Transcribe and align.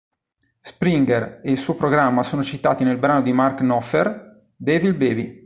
Springer 0.61 1.41
ed 1.43 1.51
il 1.51 1.59
suo 1.59 1.75
programma 1.75 2.23
sono 2.23 2.41
citati 2.41 2.83
nel 2.83 2.97
brano 2.97 3.21
di 3.21 3.31
Mark 3.33 3.57
Knopfler 3.59 4.47
"Devil 4.55 4.95
Baby". 4.95 5.39